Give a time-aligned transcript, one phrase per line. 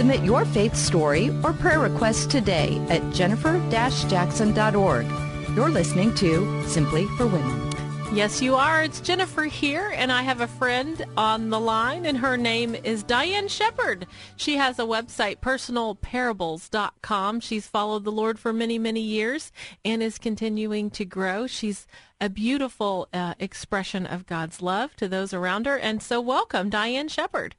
[0.00, 5.06] Submit your faith story or prayer request today at jennifer-jackson.org.
[5.54, 7.70] You're listening to Simply for Women.
[8.14, 8.82] Yes, you are.
[8.82, 13.04] It's Jennifer here, and I have a friend on the line, and her name is
[13.04, 14.06] DyAnn Shepard.
[14.38, 17.40] She has a website, personalparables.com.
[17.40, 19.52] She's followed the Lord for many, many years
[19.84, 21.46] and is continuing to grow.
[21.46, 21.86] She's
[22.18, 25.78] a beautiful uh, expression of God's love to those around her.
[25.78, 27.54] And so, welcome, DyAnn Shepard.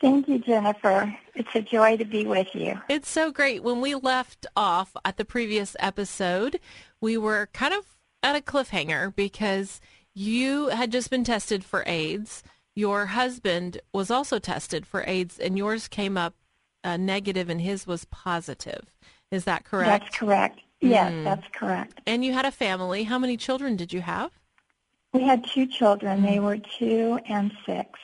[0.00, 1.16] Thank you, Jennifer.
[1.34, 2.80] It's a joy to be with you.
[2.88, 3.62] It's so great.
[3.62, 6.60] When we left off at the previous episode,
[7.00, 7.84] we were kind of
[8.22, 9.80] at a cliffhanger because
[10.14, 12.42] you had just been tested for AIDS.
[12.76, 16.34] Your husband was also tested for AIDS, and yours came up
[16.84, 18.94] uh, negative and his was positive.
[19.30, 20.04] Is that correct?
[20.04, 20.60] That's correct.
[20.80, 21.24] Yes, mm.
[21.24, 22.00] that's correct.
[22.06, 23.02] And you had a family.
[23.02, 24.30] How many children did you have?
[25.12, 26.22] We had two children.
[26.22, 27.98] They were two and six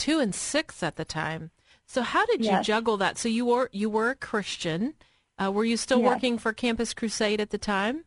[0.00, 1.50] two and six at the time.
[1.86, 3.18] So how did you juggle that?
[3.18, 4.94] So you were you were a Christian.
[5.38, 6.08] Uh, were you still yes.
[6.08, 8.04] working for Campus Crusade at the time?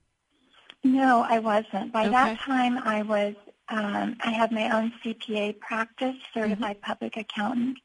[0.84, 1.92] No, I wasn't.
[1.92, 2.12] By Okay.
[2.12, 3.36] that time, I was.
[3.70, 6.92] Um, I had my own CPA practice, certified Mm-hmm.
[6.92, 7.78] public accountant.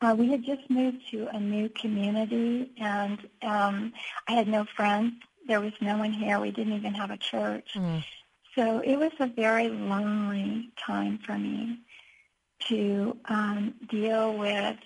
[0.00, 3.92] Uh, we had just moved to a new community, and um,
[4.28, 5.12] I had no friends.
[5.46, 6.38] There was no one here.
[6.38, 7.70] We didn't even have a church.
[7.74, 8.04] Mm.
[8.54, 11.78] So it was a very lonely time for me
[12.68, 14.76] to um, deal with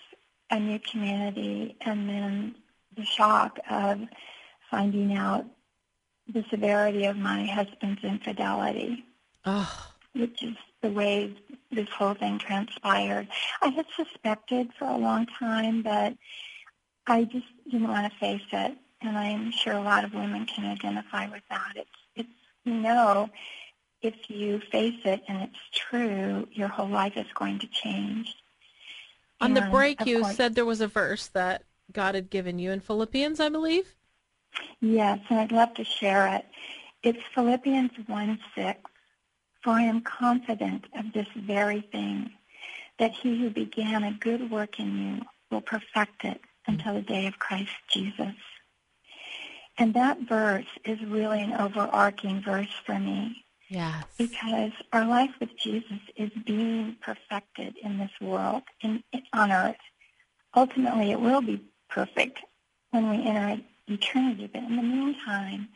[0.50, 2.54] a new community and then
[2.96, 4.00] the shock of
[4.70, 5.44] finding out
[6.32, 9.04] the severity of my husband's infidelity,
[9.44, 11.34] Oh, which is the way
[11.70, 13.28] this whole thing transpired.
[13.62, 16.14] I had suspected for a long time, but
[17.06, 18.76] I just didn't want to face it.
[19.02, 21.72] And I'm sure a lot of women can identify with that.
[21.76, 22.28] It's, it's,
[22.64, 23.28] you know,
[24.04, 28.34] if you face it and it's true, your whole life is going to change.
[29.40, 32.70] on the break, you course- said there was a verse that God had given you
[32.70, 33.94] in Philippians, I believe.
[34.80, 36.46] Yes, and I'd love to share it.
[37.02, 38.80] It's Philippians 1 6.
[39.62, 42.30] For I am confident of this very thing,
[42.98, 47.26] that he who began a good work in you will perfect it until the day
[47.26, 48.34] of Christ Jesus.
[49.76, 54.04] And that verse is really an overarching verse for me Yes.
[54.18, 59.02] because our life with Jesus is being perfected in this world, in,
[59.32, 59.76] on earth.
[60.54, 62.40] Ultimately, it will be perfect
[62.90, 65.68] when we enter eternity, but in the meantime,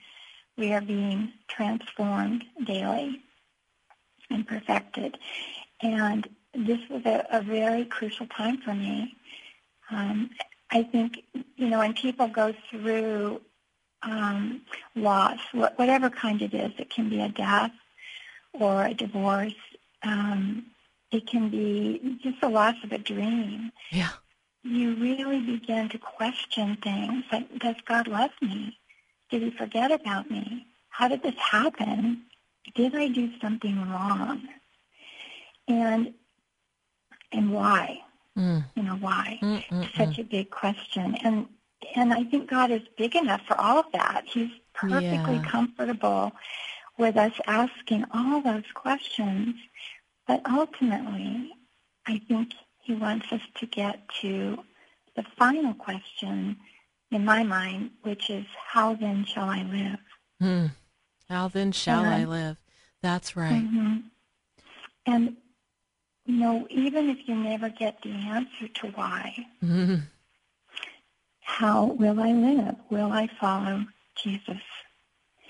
[0.57, 3.23] we are being transformed daily
[4.31, 5.17] and perfected.
[5.81, 9.17] And this was a, a very crucial time for me.
[9.91, 10.31] Um,
[10.71, 11.23] I think,
[11.57, 13.41] you know, when people go through
[14.03, 14.63] um,
[14.95, 17.73] loss, wh- whatever kind it is, it can be a death
[18.53, 19.55] or a divorce.
[20.03, 20.67] Um,
[21.11, 23.73] it can be just the loss of a dream.
[23.91, 24.11] Yeah.
[24.63, 28.79] You really begin to question things like, does God love me?
[29.31, 30.67] Did he forget about me?
[30.91, 32.23] How did this happen?
[32.75, 34.49] Did I do something wrong?
[35.69, 36.15] And
[37.33, 38.01] and why?
[38.37, 38.65] Mm.
[38.75, 39.39] You know, why?
[39.43, 41.17] Mm, mm, It's such a big question.
[41.25, 41.47] And
[41.95, 44.25] and I think God is big enough for all of that.
[44.27, 45.43] He's perfectly Yeah.
[45.43, 46.33] comfortable
[46.99, 49.55] with us asking all those questions.
[50.27, 51.53] But ultimately,
[52.07, 52.53] I think
[52.83, 54.63] he wants us to get to
[55.15, 56.57] the final question
[57.11, 59.99] in my mind, which is, how then shall I live?
[60.43, 60.71] Mm.
[61.29, 62.57] How then shall I live?
[63.01, 63.63] That's right.
[63.63, 63.99] hmm
[65.07, 65.37] And,
[66.27, 70.03] you know, even if you never get the answer to why, Mm.
[71.49, 72.77] How will I live?
[72.91, 73.87] Will I follow
[74.23, 74.61] Jesus?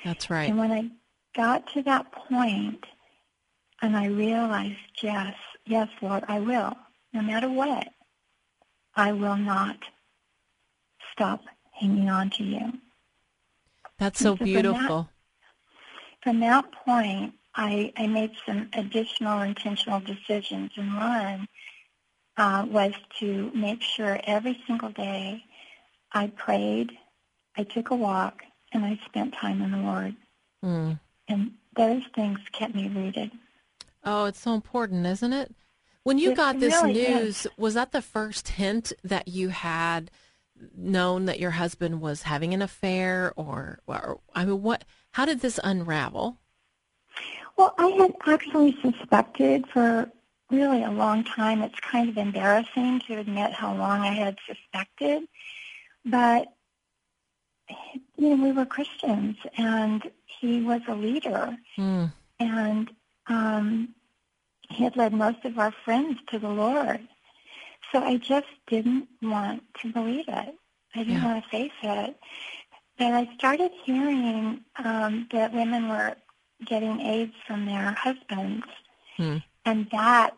[0.04, 0.48] That's right.
[0.48, 0.88] And when I
[1.34, 2.84] got to that point
[3.82, 5.34] and I realized, yes,
[5.66, 6.76] yes, Lord, I will,
[7.12, 7.88] no matter what,
[8.94, 9.76] I will not
[11.12, 11.40] stop
[11.72, 12.72] hanging on to you.
[13.98, 15.10] That's so So from that- beautiful.
[16.22, 21.48] From that point, I, I made some additional intentional decisions, and one
[22.36, 25.42] uh, was to make sure every single day
[26.12, 26.92] I prayed,
[27.56, 30.16] I took a walk, and I spent time in the Word.
[30.64, 31.00] Mm.
[31.28, 33.30] And those things kept me rooted.
[34.04, 35.54] Oh, it's so important, isn't it?
[36.02, 37.20] When you It got this really is.
[37.20, 40.10] news, was that the first hint that you had
[40.76, 44.84] known that your husband was having an affair, or, or I mean, what?
[45.12, 46.38] How did this unravel?
[47.56, 50.10] Well, I had actually suspected for
[50.50, 51.62] really a long time.
[51.62, 55.28] It's kind of embarrassing to admit how long I had suspected,
[56.10, 56.48] but
[58.16, 60.02] you know, we were Christians, and
[60.40, 62.06] he was a leader, Hmm.
[62.40, 62.90] and
[63.28, 63.94] um,
[64.68, 67.00] he had led most of our friends to the Lord.
[67.92, 70.54] So I just didn't want to believe it.
[70.94, 71.24] I didn't Yeah.
[71.24, 72.18] want to face it.
[72.98, 76.16] But I started hearing um, that women were
[76.64, 78.66] getting AIDS from their husbands,
[79.16, 79.38] Hmm.
[79.64, 80.36] and that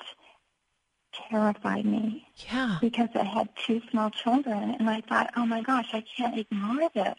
[1.13, 2.79] terrified me Yeah.
[2.81, 6.89] because I had two small children, and I thought, oh my gosh, I can't ignore
[6.95, 7.19] this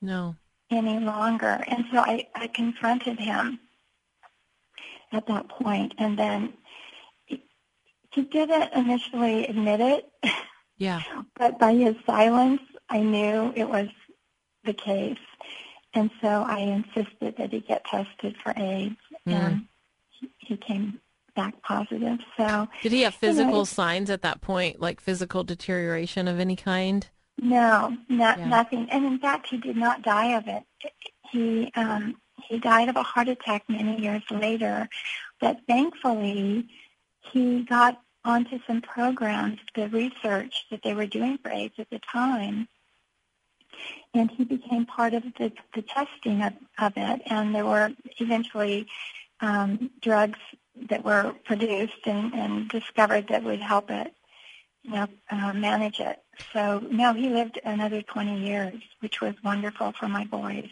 [0.00, 0.36] No.
[0.70, 1.62] any longer.
[1.66, 3.60] And so I, I confronted him
[5.12, 6.52] at that point, and then
[7.26, 7.42] he,
[8.12, 10.12] didn't initially admit it,
[10.76, 11.02] Yeah.
[11.36, 13.88] but by his silence, I knew it was
[14.64, 15.18] the case.
[15.94, 18.96] And so I insisted that he get tested for AIDS,
[19.26, 19.32] Mm.
[19.32, 19.66] and
[20.10, 21.00] he, he came
[21.40, 22.18] back positive.
[22.36, 26.38] So Did he have You know, physical signs at that point, like physical deterioration of
[26.38, 27.08] any kind?
[27.40, 28.48] No, not Yeah.
[28.48, 28.88] nothing.
[28.90, 30.64] And in fact, he did not die of it.
[31.30, 32.16] He um,
[32.48, 34.88] he died of a heart attack many years later.
[35.40, 36.68] But thankfully,
[37.32, 42.00] he got onto some programs, the research that they were doing for AIDS at the
[42.00, 42.68] time,
[44.12, 47.22] and he became part of the, the testing of, of it.
[47.26, 48.86] And there were eventually
[49.40, 50.38] um, drugs
[50.88, 54.14] that were produced and, and discovered that would help it
[54.82, 56.22] you know, uh, manage it.
[56.52, 60.68] So no, he lived another 20 years, which was wonderful for my boys.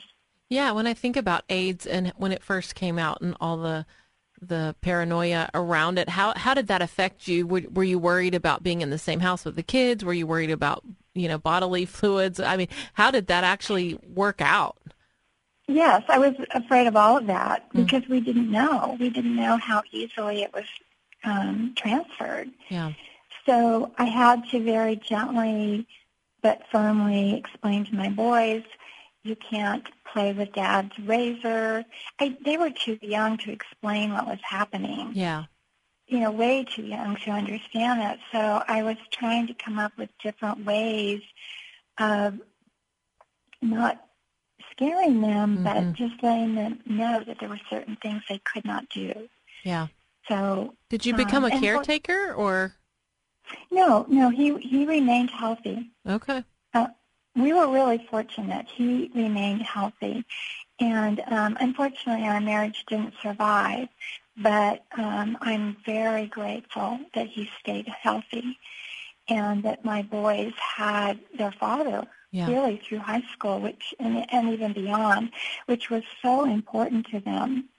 [0.48, 3.86] Yeah, when I think about AIDS and when it first came out and all the
[4.40, 7.46] the paranoia around it, how how did that affect you?
[7.46, 10.04] Were, were you worried about being in the same house with the kids?
[10.04, 10.84] Were you worried about
[11.14, 12.40] you know bodily fluids?
[12.40, 14.78] I mean, how did that actually work out?
[15.69, 18.97] Yes, I was afraid of all of that because we didn't know.
[18.99, 20.65] We didn't know how easily it was
[21.25, 22.50] um, transferred.
[22.70, 22.93] Yeah,
[23.44, 25.87] So I had to very gently
[26.43, 28.62] but firmly explain to my boys,
[29.23, 31.85] you can't play with dad's razor.
[32.19, 35.12] I, they were too young to explain what was happening.
[35.15, 35.44] yeah,
[36.06, 38.19] you know, way too young to understand it.
[38.32, 41.20] So I was trying to come up with different ways
[41.99, 42.41] of
[43.61, 44.07] not
[44.78, 45.64] scaring them, Mhm.
[45.64, 49.28] but just letting them know that there were certain things they could not do.
[49.64, 49.88] yeah.
[50.28, 52.76] So Did you become Um, a caretaker or
[53.70, 55.90] no, no, he he remained healthy.
[56.06, 56.44] okay?
[56.75, 56.88] Uh,
[57.34, 58.69] we were really fortunate.
[58.69, 60.25] He remained healthy,
[60.78, 63.88] and um, unfortunately, our marriage didn't survive.
[64.36, 68.58] But um, I'm very grateful that he stayed healthy,
[69.28, 74.50] and that my boys had their father Yeah, really through high school, which and, and
[74.50, 75.30] even beyond,
[75.66, 77.70] which was so important to them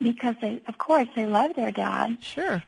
[0.00, 2.62] because they, of course, they love their dad, sure.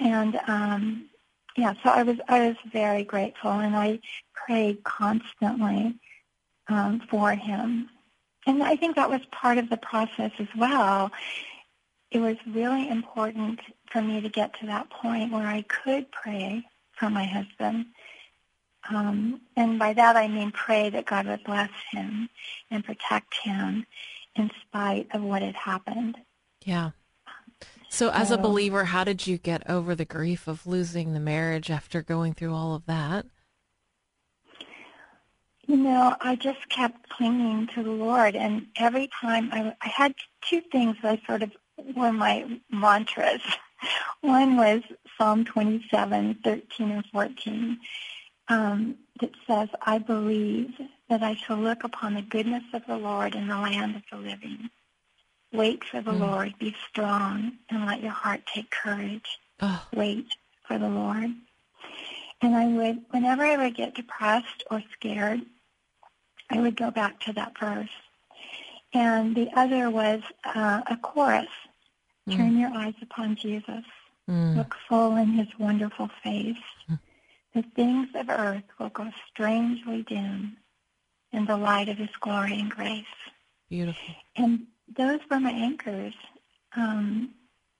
[0.00, 1.10] and um,
[1.56, 4.00] yeah, so I was I was very grateful, and I
[4.32, 5.94] prayed constantly
[6.68, 7.90] um, for him,
[8.46, 11.10] and I think that was part of the process as well.
[12.10, 13.60] It was really important
[13.90, 16.64] for me to get to that point where I could pray
[16.98, 17.86] for my husband,
[18.90, 22.28] um, and by that I mean pray that God would bless him
[22.70, 23.86] and protect him
[24.36, 26.16] in spite of what had happened.
[26.64, 26.90] Yeah.
[27.88, 31.70] So, as a believer, how did you get over the grief of losing the marriage
[31.70, 33.26] after going through all of that?
[35.66, 40.14] You know, I just kept clinging to the Lord, and every time I, I had
[40.42, 41.52] two things that I sort of
[41.96, 43.40] were my mantras.
[44.22, 44.82] One was
[45.16, 47.78] Psalm 27, 13 and 14,
[48.48, 50.70] um, that says, I believe
[51.08, 54.16] that I shall look upon the goodness of the Lord in the land of the
[54.16, 54.70] living.
[55.52, 56.20] Wait for the Mm.
[56.20, 59.38] Lord, be strong, and let your heart take courage.
[59.60, 60.26] Oh, wait
[60.66, 61.32] for the Lord.
[62.42, 65.42] And I would, whenever I would get depressed or scared,
[66.50, 67.88] I would go back to that verse.
[68.92, 71.48] And the other was uh, a chorus.
[72.30, 73.84] Turn your eyes upon Jesus.
[74.28, 76.56] mm, Look full in his wonderful face.
[77.54, 80.56] The things of earth will go strangely dim
[81.32, 83.04] in the light of his glory and grace
[83.68, 84.14] beautiful.
[84.36, 86.14] and those were my anchors.
[86.76, 87.30] Um,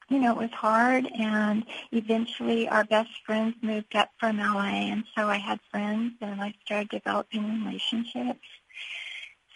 [0.09, 5.05] you know, it was hard, and eventually our best friends moved up from LA, and
[5.17, 8.47] so I had friends, and I started developing relationships.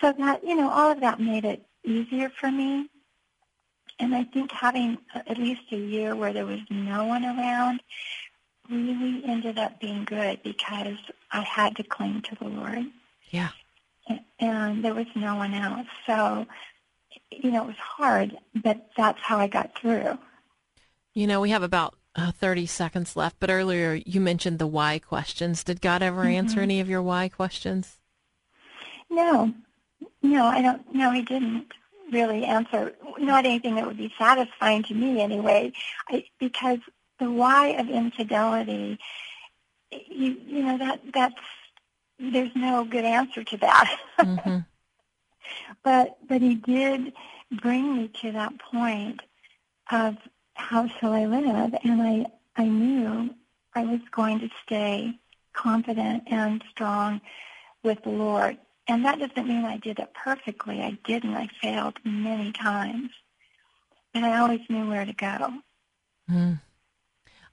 [0.01, 2.89] So that, you know, all of that made it easier for me.
[4.01, 7.83] And I think having at least a year where there was no one around
[8.71, 10.97] really ended up being good because
[11.33, 12.87] I had to cling to the Lord.
[13.31, 13.51] Yeah.
[14.41, 15.87] And there was no one else.
[16.07, 16.47] So,
[17.31, 20.19] you know, it was hard, but that's how I got through.
[21.15, 24.99] You know, we have about uh, 30 seconds left, but earlier you mentioned the why
[24.99, 25.65] questions.
[25.65, 26.37] Did God ever mm-hmm.
[26.37, 27.99] answer any of your why questions?
[29.11, 29.53] No.
[30.23, 30.95] No, I don't.
[30.95, 31.73] No, he didn't
[32.13, 32.95] really answer.
[33.19, 35.73] Not anything that would be satisfying to me anyway,
[36.09, 36.79] I, because
[37.19, 38.99] the why of infidelity,
[39.91, 41.35] you, you know, that that's
[42.19, 43.99] there's no good answer to that.
[44.19, 44.59] Mm-hmm.
[45.85, 47.13] but but he did
[47.63, 49.21] bring me to that point
[49.93, 50.17] of
[50.55, 53.31] how shall I live, and I I knew
[53.75, 55.19] I was going to stay
[55.53, 57.21] confident and strong
[57.85, 58.59] with the Lord.
[58.89, 60.83] And that doesn't mean I did it perfectly.
[60.83, 61.35] I didn't.
[61.35, 63.11] I failed many times.
[64.15, 65.53] But I always knew where to go.
[66.31, 66.61] Mm.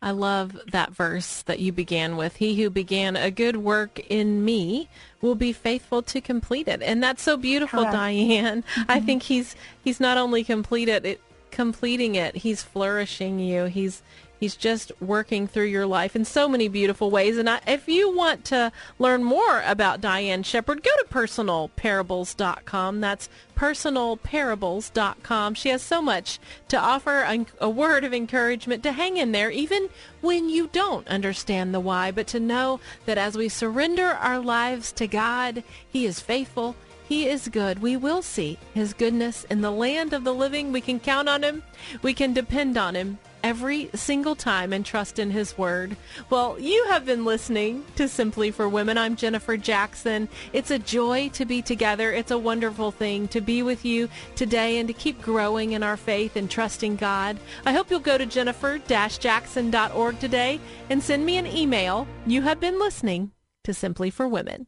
[0.01, 2.37] I love that verse that you began with.
[2.37, 4.89] He who began a good work in me
[5.21, 6.81] will be faithful to complete it.
[6.81, 7.95] And that's so beautiful, Correct.
[7.95, 8.63] DyAnn.
[8.63, 8.91] Mm-hmm.
[8.91, 11.21] I think he's he's not only completed it
[11.55, 13.65] completing it, he's flourishing you.
[13.65, 14.03] He's
[14.39, 17.37] He's just working through your life in so many beautiful ways.
[17.37, 23.01] And I, if you want to learn more about DyAnn Shepard, go to personalparables.com.
[23.01, 25.53] That's personalparables.com.
[25.53, 29.49] She has so much to offer a, a word of encouragement to hang in there,
[29.49, 29.89] even
[30.21, 34.91] when you don't understand the why, but to know that as we surrender our lives
[34.93, 36.75] to God, He is faithful.
[37.07, 37.81] He is good.
[37.81, 40.71] We will see His goodness in the land of the living.
[40.71, 41.63] We can count on Him.
[42.01, 45.95] We can depend on Him every single time and trust in His Word.
[46.31, 48.97] Well, you have been listening to Simply for Women.
[48.97, 50.29] I'm Jennifer Jackson.
[50.51, 52.11] It's a joy to be together.
[52.11, 55.95] It's a wonderful thing to be with you today and to keep growing in our
[55.95, 57.37] faith and trusting God.
[57.67, 60.59] I hope you'll go to jennifer-jackson.org today
[60.89, 62.07] and send me an email.
[62.25, 63.31] You have been listening
[63.63, 64.65] to Simply for Women.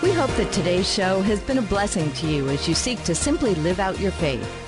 [0.00, 3.16] We hope that today's show has been a blessing to you as you seek to
[3.16, 4.67] simply live out your faith.